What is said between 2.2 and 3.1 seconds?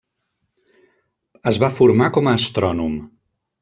a astrònom.